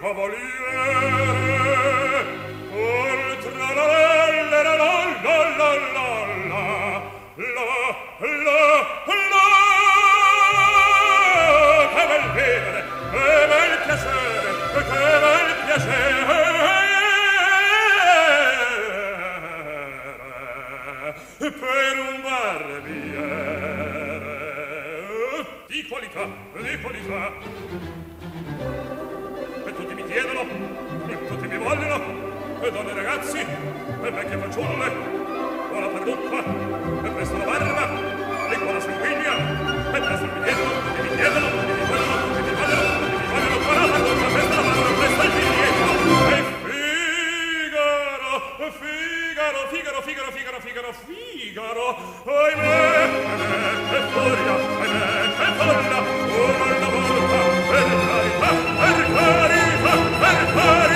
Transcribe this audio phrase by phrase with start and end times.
[0.00, 0.46] cavaliere
[2.72, 3.96] oltre la la la
[4.50, 7.54] la la la la la la
[8.44, 8.58] la
[12.34, 12.52] che
[14.72, 16.10] che bel piacere
[21.38, 23.16] che per un barbiere
[25.66, 26.24] di qualità
[26.60, 27.87] di qualità
[30.18, 30.42] chiedono
[31.06, 31.96] e tutti mi vogliono
[32.60, 34.90] e donne e ragazzi e vecchie fanciulle.
[35.70, 36.42] Buona parrucca
[37.06, 37.88] e presto la barba
[38.50, 39.34] e la sanguigna
[39.94, 43.30] e presto mi chiedono tutti mi chiedono tutti mi vogliono tutti mi vogliono tutti mi
[43.30, 45.86] vogliono buona parrucca presto la barba presto il biglietto.
[46.34, 46.42] E
[47.70, 48.34] Figaro
[48.74, 51.86] Figaro Figaro Figaro Figaro Figaro Figaro
[52.26, 52.74] ahimè
[53.38, 56.00] ahimè e furia ahimè e furia
[56.74, 57.38] una volta
[57.70, 59.57] per carità per carità.
[60.28, 60.87] Spotify.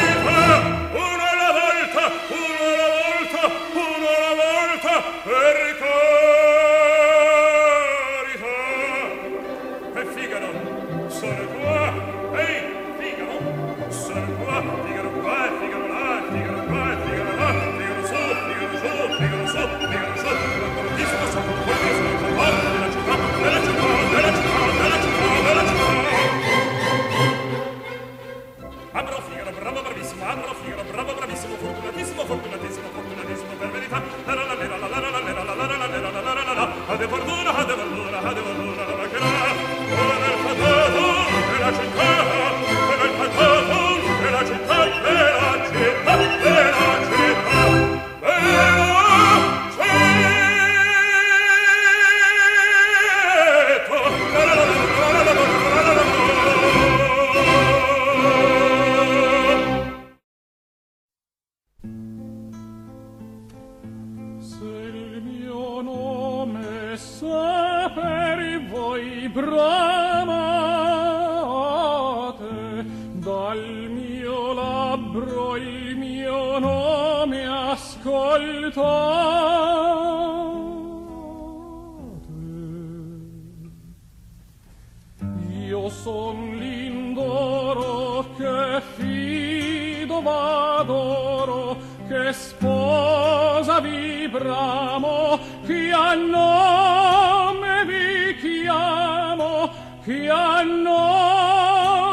[90.53, 91.77] Fido v'adoro,
[92.09, 99.71] che sposa vi bramo, che a nome vi chiamo,
[100.05, 102.07] che a nome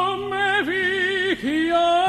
[0.63, 2.08] vi chiamo.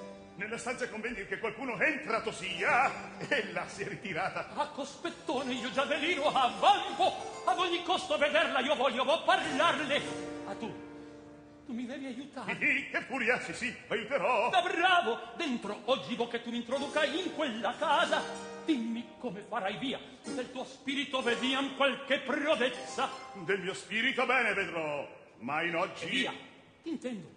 [0.35, 4.49] Nella stanza convegni che qualcuno è entrato sia e la si è ritirata.
[4.55, 10.01] A cospettone io già velino avvalgo ad ogni costo vederla io voglio vo parlarle.
[10.47, 10.89] A tu
[11.65, 12.57] tu mi devi aiutare.
[12.59, 14.49] Sì, che furia, sì, sì, aiuterò.
[14.49, 18.21] da bravo dentro oggi vo che tu mi introduca in quella casa.
[18.65, 23.09] Dimmi come farai via del tuo spirito vediam qualche prodezza.
[23.45, 25.07] Del mio spirito bene vedrò,
[25.39, 26.05] ma in e oggi...
[26.07, 26.33] via
[26.83, 27.29] intendo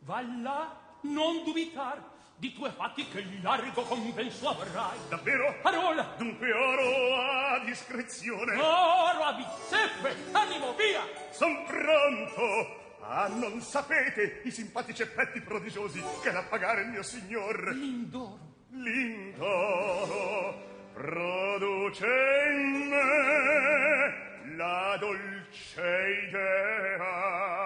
[0.00, 2.02] va là non dubitar
[2.38, 4.96] di tue fatti che largo compenso avrai.
[5.08, 5.56] Davvero?
[5.60, 6.14] Parola!
[6.16, 8.54] Dunque oro a discrezione.
[8.54, 10.14] Oro a bizzeffe!
[10.32, 11.02] Animo, via!
[11.30, 12.86] Son pronto!
[13.00, 17.72] Ah, non sapete i simpatici effetti prodigiosi che da pagare il mio signor.
[17.72, 18.46] Lindoro.
[18.70, 20.54] Lindoro
[20.92, 22.06] produce
[22.52, 27.57] in me la dolce idea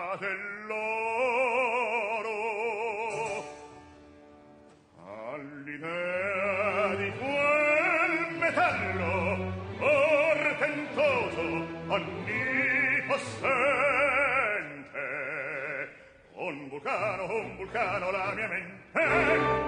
[16.82, 18.80] vulcano, un vulcano la mia mente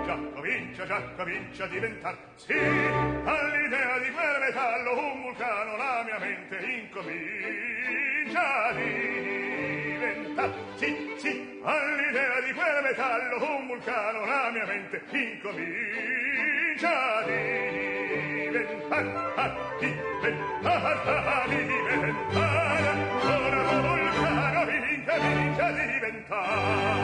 [0.05, 6.19] già comincia, già comincia a diventar sì, all'idea di quel metallo un vulcano la mia
[6.19, 15.01] mente incomincia a diventar sì, sì, all'idea di quel metallo un vulcano la mia mente
[15.11, 27.04] incomincia a diventar a diventar a diventare ora vulcano incomincia a diventare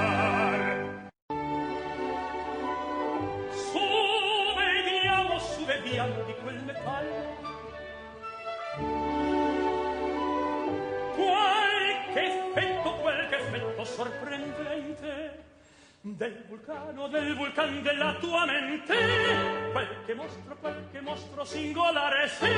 [14.01, 15.45] sorprendente
[16.01, 18.97] del vulcano, del vulcan della tua mente?
[19.73, 22.49] Qualche mostro, qualche mostro singolare sì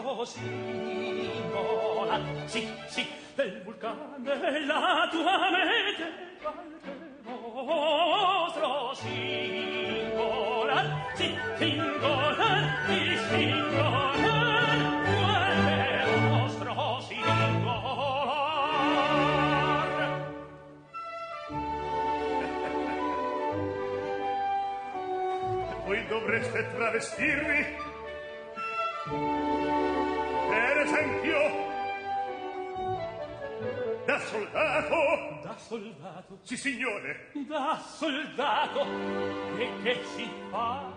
[0.00, 1.68] mostro singolare
[2.46, 6.12] sì, sì del vulcano della tua mente.
[6.40, 6.99] Qualche
[7.70, 11.28] vostro singolar, sì,
[11.58, 13.80] singolar, sì, singolar,
[26.10, 27.89] dovreste travestirvi
[34.20, 35.40] soldato!
[35.42, 36.38] Da soldato?
[36.42, 37.30] Sì, signore!
[37.48, 38.86] Da soldato!
[39.56, 40.92] E che si fa?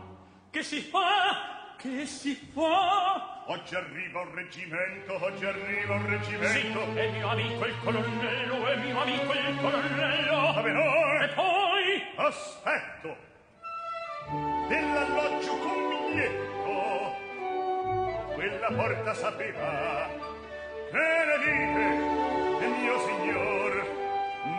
[0.49, 1.75] Che si fa?
[1.77, 3.43] Che si fa?
[3.47, 6.79] Oggi arriva un reggimento, oggi arriva un reggimento.
[6.93, 10.37] Sì, è mio amico il colonnello, è mio amico il colonnello.
[10.49, 11.25] A venore!
[11.25, 12.03] E poi?
[12.15, 13.17] Aspetto!
[14.69, 17.15] Dell'alloggio con biglietto,
[18.33, 20.07] quella porta sapeva.
[20.89, 22.42] Che ne dite?
[22.93, 23.71] mio signor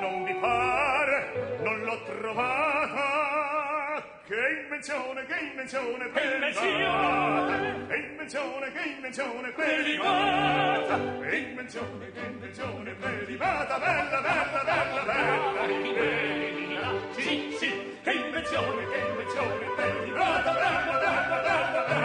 [0.01, 3.33] non vi pare non l'ho trovata.
[4.27, 13.79] Che invenzione che invenzione privata che invenzione che invenzione prelibata che invenzione che invenzione prelibata
[13.79, 15.67] bella bella bella bella.
[15.67, 17.55] Rivela sì.
[17.59, 22.04] Sì che invenzione che invenzione privata bella bella bella bella.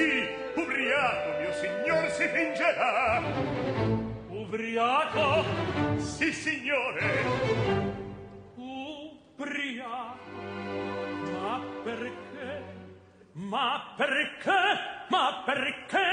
[0.00, 3.22] sì, ubriaco mio signor si fingerà.
[4.28, 5.44] Ubriaco?
[5.98, 7.04] Sì, signore.
[8.54, 10.18] Ubriaco?
[11.32, 12.62] Ma perché?
[13.32, 14.62] Ma perché?
[15.08, 16.08] Ma perché?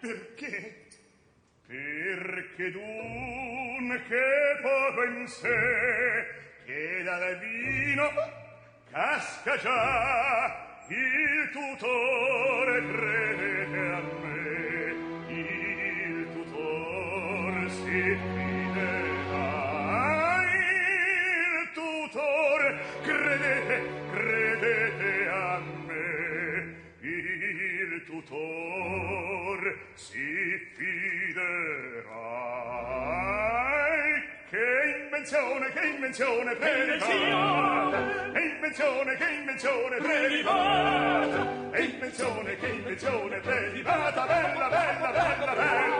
[0.00, 0.86] Perché?
[1.66, 4.20] Perché dunque
[4.62, 6.26] poco in sé
[6.64, 8.10] che dal vino
[8.90, 14.94] casca già il tutore credete a me
[15.28, 19.50] il tutor si fiderà.
[20.52, 22.60] Il tutor
[23.02, 23.76] credete
[24.12, 32.20] credete a me il tutor si fiderà.
[34.50, 38.32] Che invenzione che invenzione predicata
[38.72, 45.91] invenzione, che invenzione prelibata, e invenzione, che invenzione prelibata, bella, bella, bella, bella.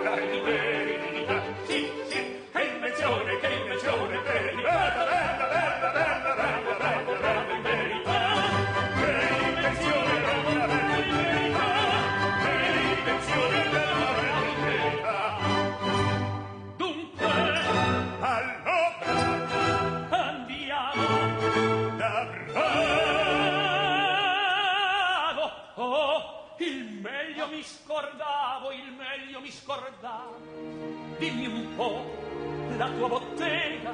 [32.83, 33.92] la tua bottega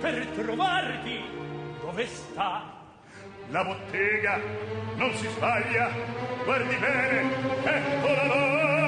[0.00, 1.20] per trovarti.
[1.80, 2.76] Dove sta?
[3.50, 4.40] La bottega
[4.94, 5.90] non si sbaglia.
[6.44, 8.87] Guardi bene eccola là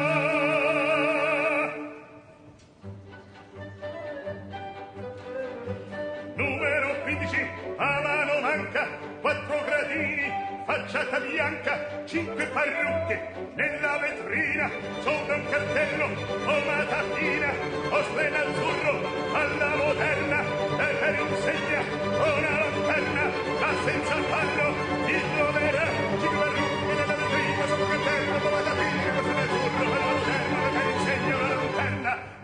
[10.90, 13.20] facciata bianca, cinque parrucche,
[13.54, 14.68] nella vetrina,
[15.02, 17.52] sopra un cartello, o matatina,
[17.90, 18.94] o splena azzurro,
[19.32, 24.89] alla moderna, e per insegna, una lanterna, ma senza fallo,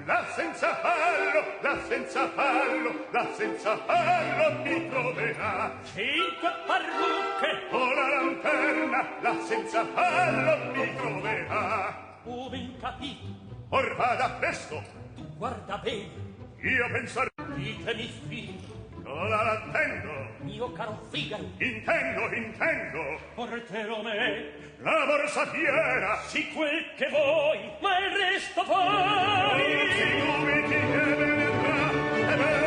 [0.07, 5.73] la senza fallo, la senza fallo, la senza fallo mi troverà.
[5.95, 12.21] Cinque parrucche o la lanterna, la senza fallo mi troverà.
[12.25, 13.27] Ove capito?
[13.71, 14.81] Or vada presto.
[15.16, 16.25] Tu guarda bene.
[16.62, 17.29] Io pensar...
[17.57, 18.66] Ditemi figlio.
[19.09, 20.11] Ora attendo.
[20.47, 21.45] Io caro Figaro.
[21.59, 23.21] Intendo, intendo.
[23.35, 24.51] Portero me.
[24.79, 26.19] La borsa fiera.
[26.27, 28.75] Sì quel che voi, ma il resto poi.
[28.77, 32.66] Non si dubiti che vendrà, e vendrà.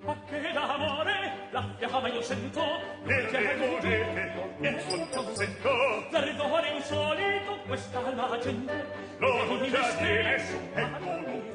[0.00, 1.16] Ma che d'amore
[1.50, 2.64] la fiamma io sento.
[3.04, 5.70] Nel che volete, nel suo consento.
[6.10, 9.06] Perdone insolito questa la gente.
[9.18, 10.70] Non già di nessun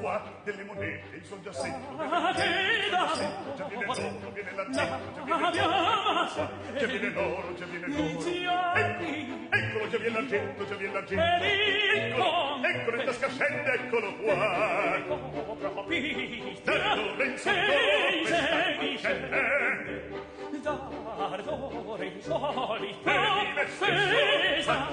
[0.04, 2.90] qua delle monete, il son già sento, viene il
[3.56, 8.20] già viene l'oro, viene l'azzurro, già viene l'oro, già viene l'oro, già viene l'oro,
[9.48, 15.02] eccolo, già viene l'argento, già viene l'argento, eccolo, eccolo in tasca scende, eccolo qua,
[16.64, 19.32] da Lorenzo Torres sta scende,
[21.34, 23.10] ardore insolito
[23.60, 24.86] offesa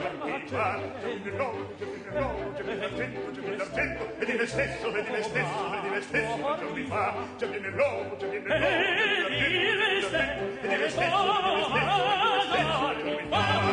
[1.21, 5.21] di notte di notte di d'argento di d'argento e vedi me stesso e di me
[5.21, 9.77] stesso e di me stesso giorni fa stesso, viene l'uomo c'è viene l'uomo e vedi
[9.77, 11.83] me stesso e me stesso e
[13.03, 13.70] me stesso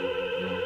[0.00, 0.59] Música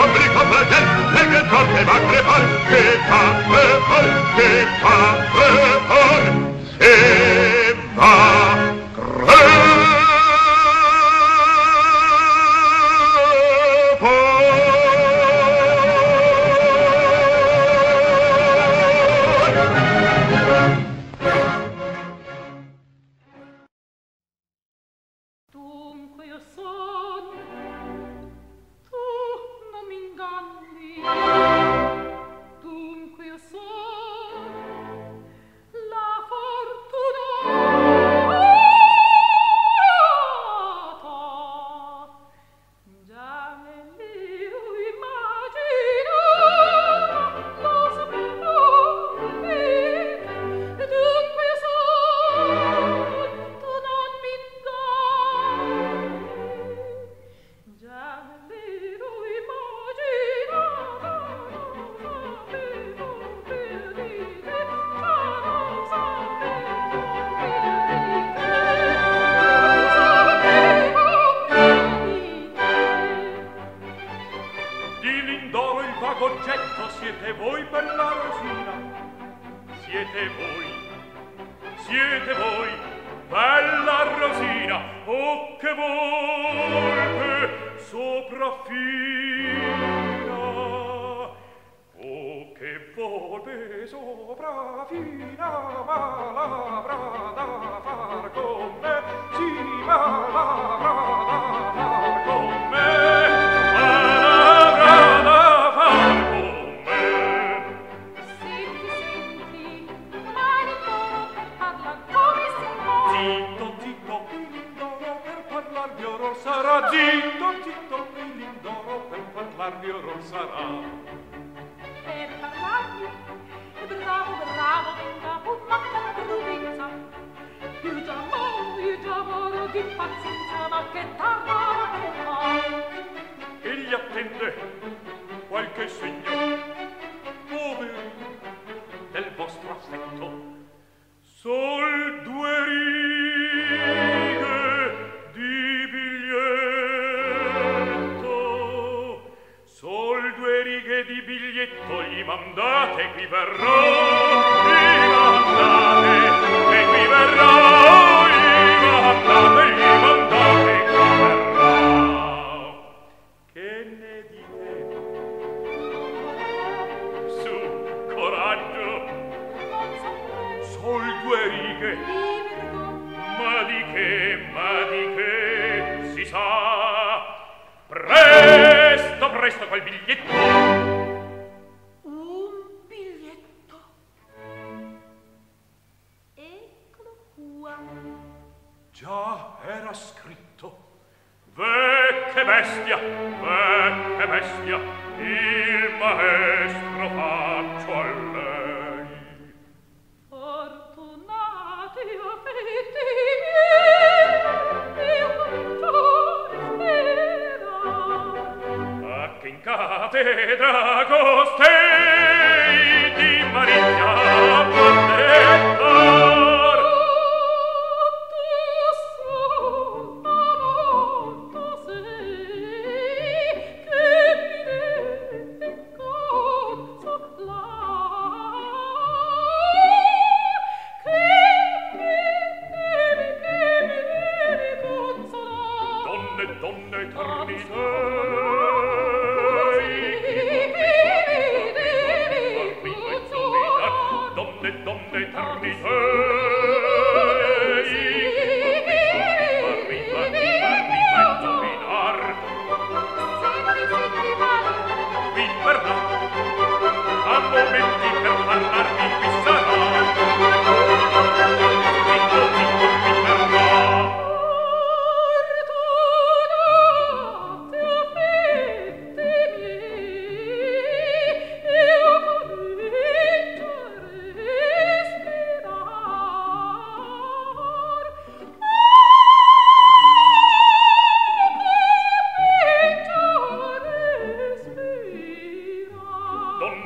[0.00, 1.42] komplico fratel, legge
[1.84, 5.00] va crepar, che fa, che fa,
[5.34, 6.29] che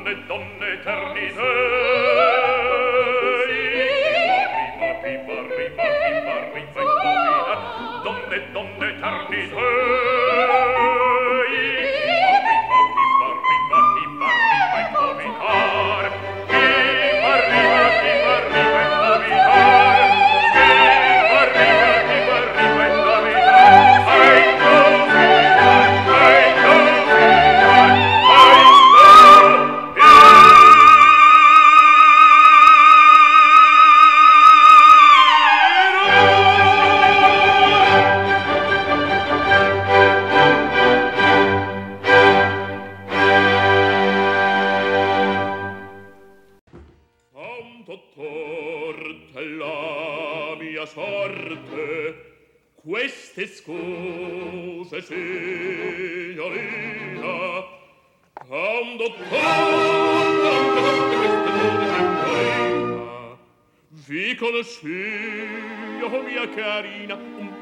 [0.05, 1.39] donne, donne eternite.
[4.77, 7.55] Arriva, arriva, arriva, arriva in nomina,
[8.03, 10.04] donne, donne eternite.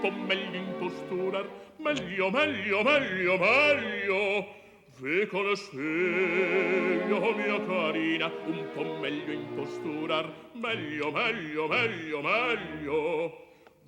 [0.03, 1.47] tutto meglio imposturar,
[1.77, 4.61] meglio, meglio, meglio, meglio.
[4.99, 13.31] Ve consiglio, mia carina, un po' meglio in imposturar, meglio, meglio, meglio, meglio.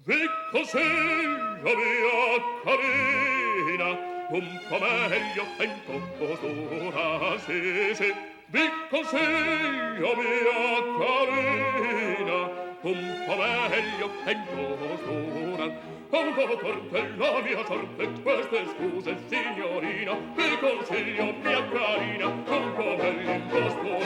[0.05, 3.89] Ve consiglio, mia carina,
[4.29, 8.13] un po' meglio imposturar, sì, sì.
[8.47, 12.37] Vi consiglio, mia carina,
[12.81, 21.67] un po' meglio in imposturar, Ancora tortella mia torte, queste scuse signorina, vi consiglio mia
[21.67, 23.97] carina, un po' bell'imposto, un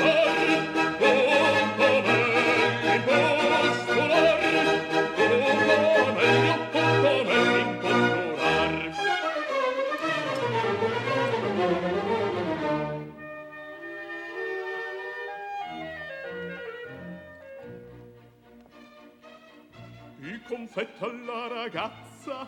[1.76, 3.39] po' bell'imposto.
[20.72, 22.48] confetto alla ragazza.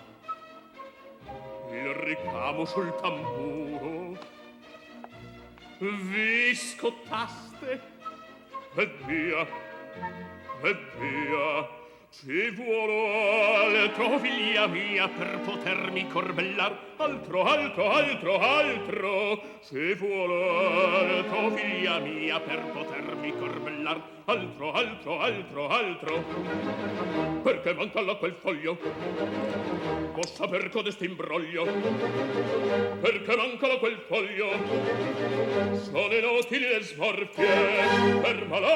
[1.71, 4.17] Il ricamo sul tamburo.
[5.79, 7.81] Vi scottaste
[8.75, 9.47] e via
[10.61, 11.80] e via.
[12.13, 16.77] Ci vuolo altro, figlia mia, per potermi corbellar.
[16.97, 19.41] Altro, altro, altro, altro.
[19.65, 24.01] Ci vuolo altro, figlia mia, per potermi corbellar.
[24.25, 26.23] Altro, altro, altro, altro.
[27.43, 28.77] Perché manca là quel foglio?
[30.13, 31.63] Possa per codesti imbroglio.
[33.01, 34.49] Perché manca là quel foglio?
[35.75, 37.47] Sono inutili le smorfie.
[38.21, 38.75] Per malò,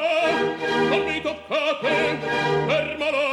[0.90, 2.18] non mi toccate.
[2.66, 3.25] Per malò,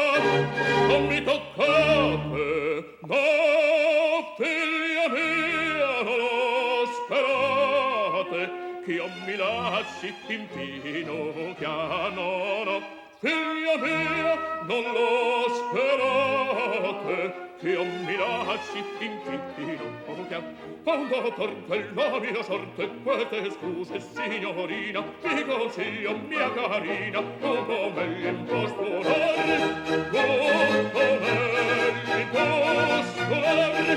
[0.88, 8.40] non mi toccate no figlia mia non lo sperate
[8.84, 14.34] che io mi lasci in fino piano no figlia mia
[14.66, 17.50] non lo sperate.
[17.60, 20.42] Che io mi lasci in fitti non poca
[20.82, 28.28] quando per quella mia sorte quete scuse signorina vi consiglio mia carina un po' meglio
[28.28, 29.56] in posto l'ore,
[29.92, 33.94] un po' meglio in posto l'ore,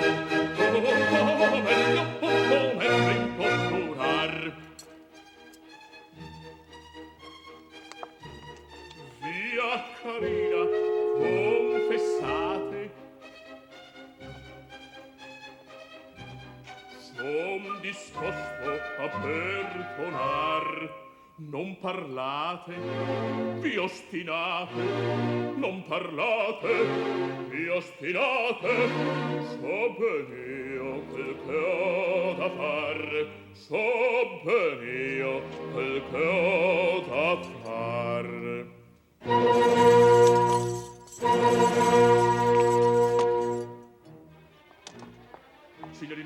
[0.61, 3.84] un po' meglio un po' meglio in posto
[10.01, 10.63] Carina,
[11.17, 12.91] confessate.
[16.99, 20.65] Son disposto a perdonar.
[21.37, 22.73] Non parlate,
[23.59, 24.83] vi ostinate.
[25.57, 26.73] Non parlate,
[27.49, 28.73] vi ostinate.
[29.49, 30.27] So ben
[30.75, 33.27] io quel che ho da far.
[33.51, 34.79] So ben
[35.17, 35.41] io
[35.73, 38.74] quel che ho da far.
[39.25, 39.41] Signorina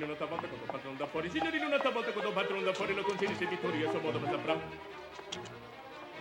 [0.04, 1.30] un'altra volta quando padron da fuori.
[1.30, 4.60] Signorina un'altra volta quando padron da fuori Lo consigli se vittoria suo modo ma saprà.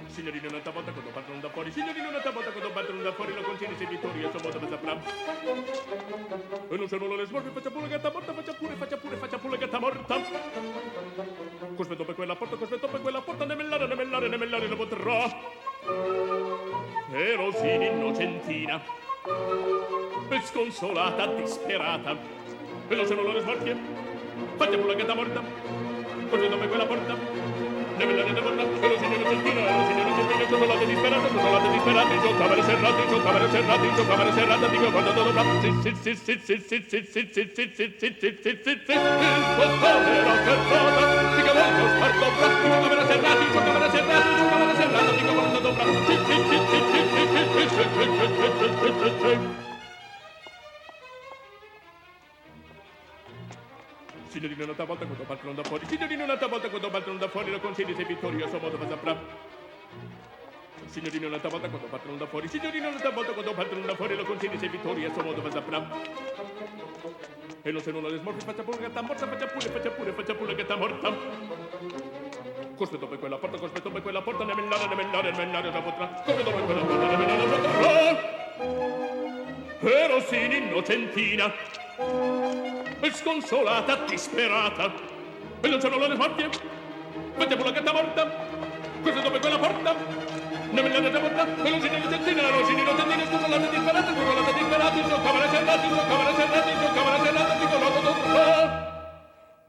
[0.07, 1.73] Signorina un'altra volta quando padron da fuori.
[1.73, 5.03] Signorina un'altra volta quando padron da fuori Lo consigli se vittoria suo modo ma saprà.
[6.69, 9.39] E non se non le smorfie Faccia pure gatta morta Faccia pure, faccia pure, faccia
[9.39, 10.21] pure gatta morta.
[11.75, 13.45] Cospetto per quella porta Cospetto per quella porta?
[13.45, 15.48] Ne mellare, ne mellare, ne mellare Ne potrà
[17.19, 18.81] Erosina innocentina
[20.45, 22.17] Sconsolata, disperata
[22.87, 23.77] Veloce non lo smarchie
[24.55, 25.43] Fatti a che da morta
[26.31, 27.17] Così dove quella porta
[27.97, 33.03] Ne vede ne devorna Erosina innocentina Erosina innocentina Sconsolata, disperata Sconsolata, disperata In giocavere serrata
[33.03, 36.67] In giocavere serrata In giocavere serrata Dico quando do dovrà Zit, zit, zit, zit, zit,
[36.69, 39.01] zit, zit, zit, zit, zit, zit, zit, zit, zit Il
[39.57, 45.11] tuo povero serrata Dico molto spardovrà In giocavere serrata In giocavere serrata In giocavere serrata
[45.11, 46.88] Dico quando dovrà Zit, zit, zit, zit
[54.39, 55.85] Signorina un'altra volta quando partono da fuori.
[55.87, 59.19] Signorina un'altra volta quando partono da fuori Lo consigli se vittoria suo modo ma saprà.
[60.87, 62.47] Signorina un'altra volta quando partono da fuori.
[62.47, 65.91] Signorina un'altra volta quando partono da fuori Lo consigli se vittoria suo modo ma saprà.
[67.63, 70.35] E non se non le smorfie Faccia pure gatta morta Faccia pure, faccia pure, faccia
[70.35, 71.13] pure gatta morta.
[72.77, 75.81] Cospetto per quella porta Cospetto per quella porta Ne mellare, ne mellare, ne mellare Da
[75.81, 76.07] potrà.
[76.25, 78.37] Cospetto per quella porta Ne mellare, ne potrà.
[79.81, 81.53] Però sin innocentina
[83.01, 84.93] e sconsolata, disperata.
[85.61, 86.49] E non c'erano le smorfie?
[87.37, 88.31] Mettevo la gatta morta?
[89.03, 89.95] Questa dove quella porta?
[90.71, 91.47] Ne me l'hanno porta?
[91.65, 95.21] E non si ne sentina, non si ne sentina, sconsolata, disperata, sconsolata, disperata, in sua
[95.23, 98.87] camera serrata, in sua camera serrata, in sua camera serrata, dico no, dottor.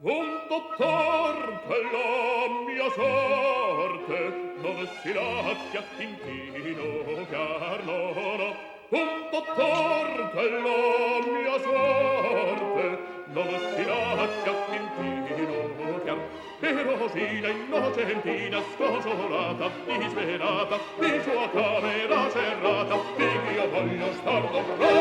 [0.02, 4.18] Un dottor che la mia sorte
[4.62, 8.68] non si lascia intino chiar, no, no.
[8.90, 16.16] Un dottor che la mia sorte non ostinazia fintinocchia
[16.60, 24.94] e rosina innocentina scosolata disperata di sua camera serrata di io voglio star dovrò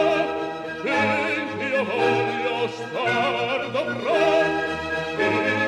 [0.84, 5.59] di io voglio star dovrò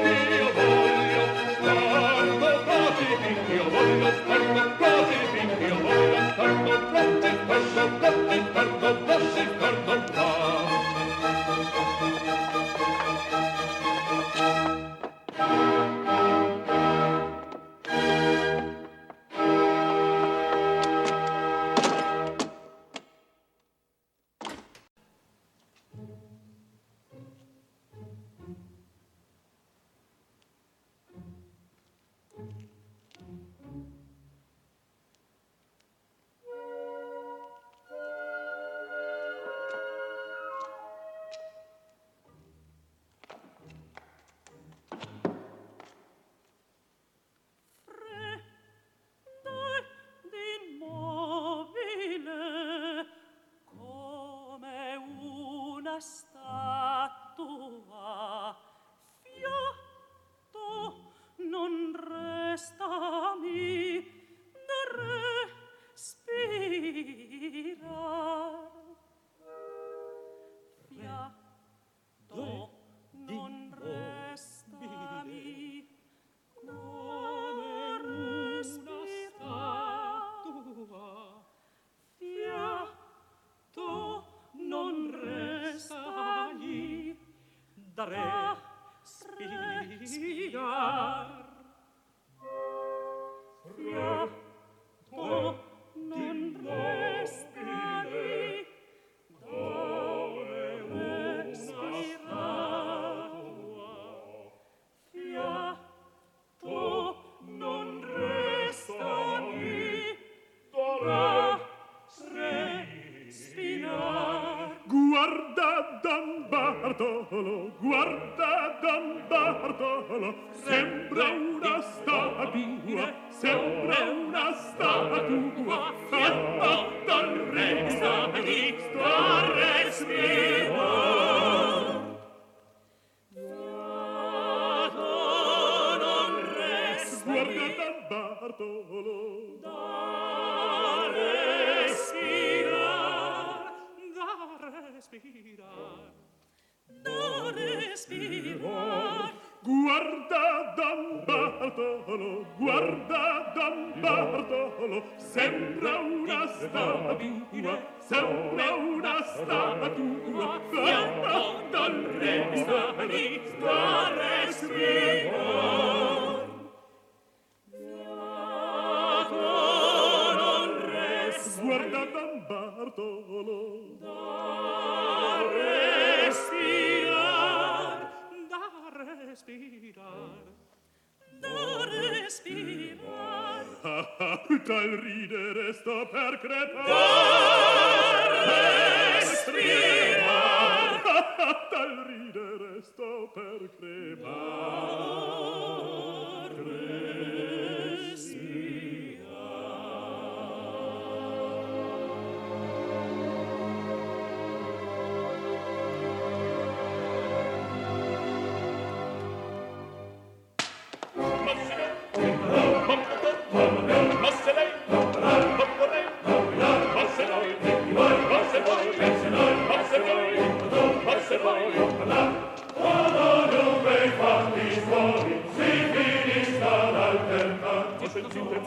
[186.41, 187.00] secreto.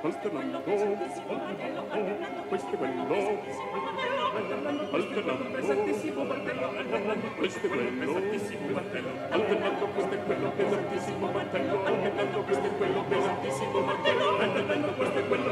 [0.00, 0.86] questo è quello, questo
[2.72, 3.02] è quello,
[4.34, 4.88] alternando,
[5.50, 12.66] pesantissimo alternando questo è quello, pesantissimo martello alternando, questo è quello, pesantissimo martello alternando, questo
[12.66, 15.49] è quello, pesantissimo martello alternando, questo è quello,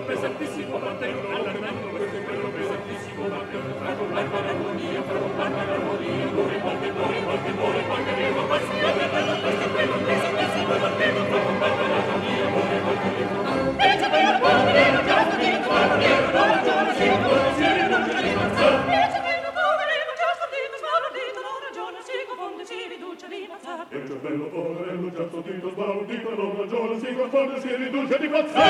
[25.48, 28.66] Dito sbalordito, non ragiona, si confonde, si riduce di pazzia!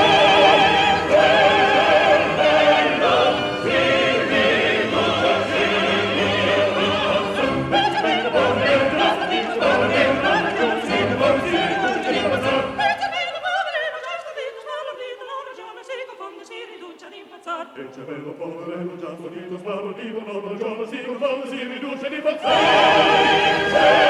[17.79, 24.08] Fece bello poverello già sognato sbarro di buon si confondo si riduce di pazzare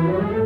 [0.00, 0.39] Thank you.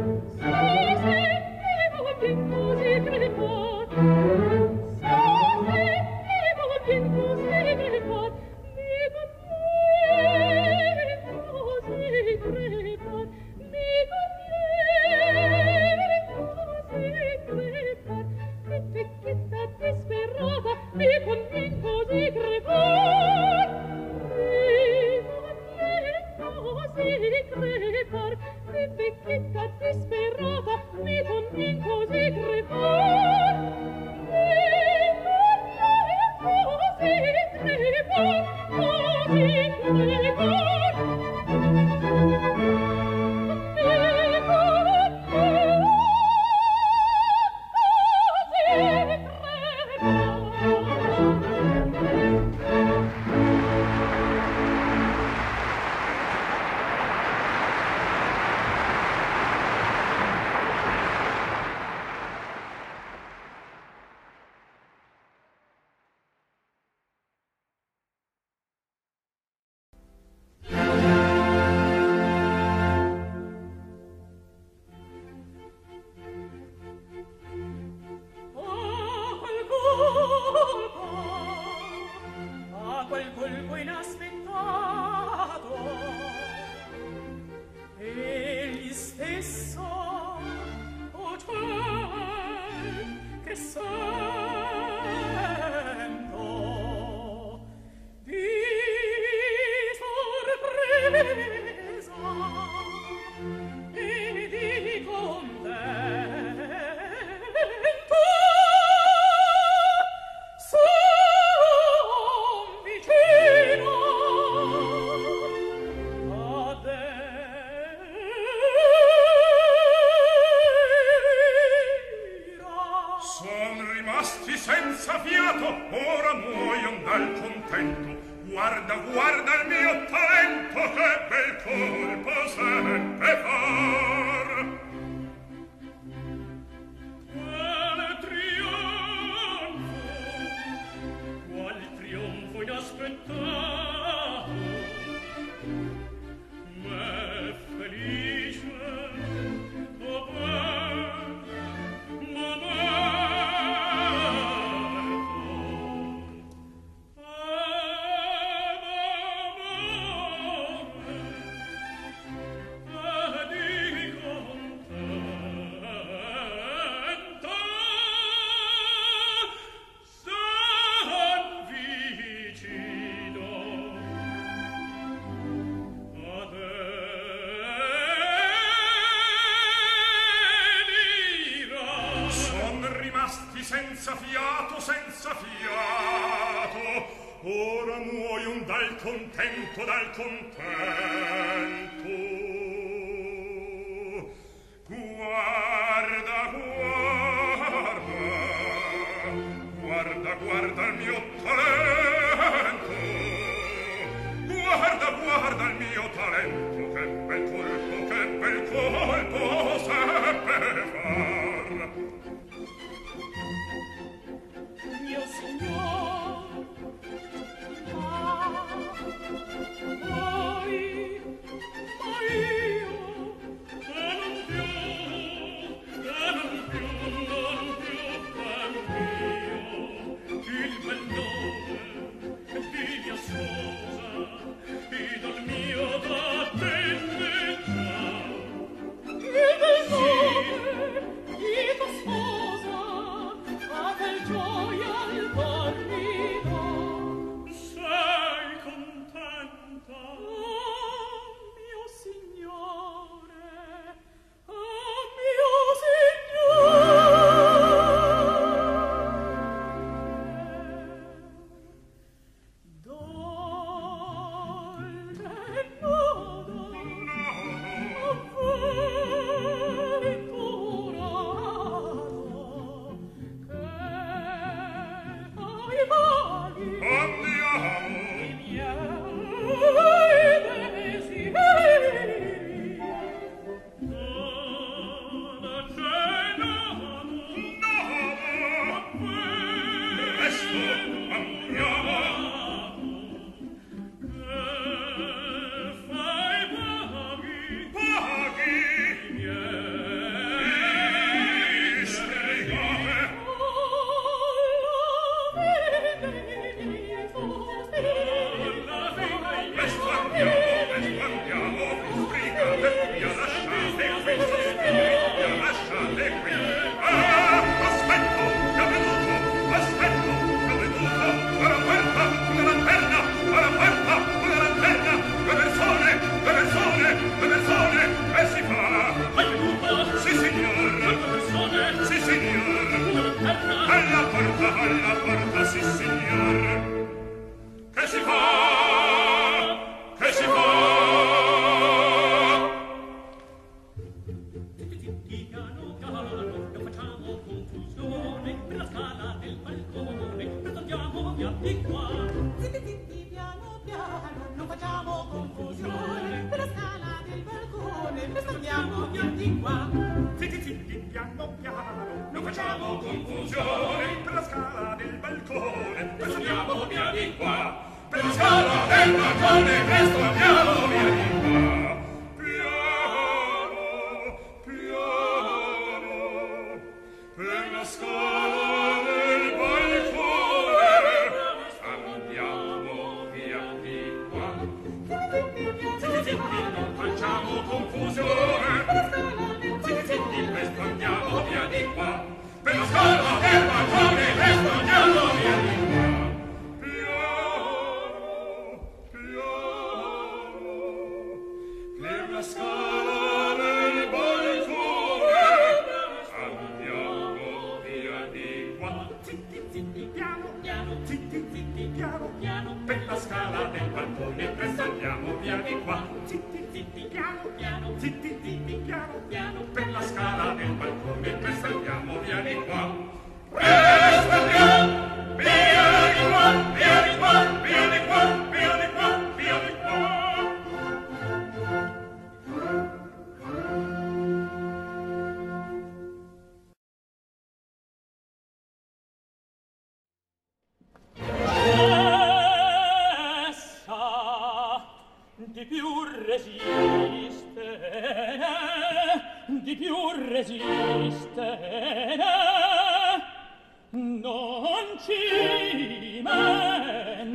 [454.78, 457.14] ci mentar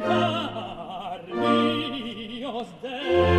[1.28, 3.39] Dios Deus